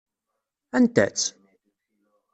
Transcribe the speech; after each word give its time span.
Anta-tt? 0.77 1.25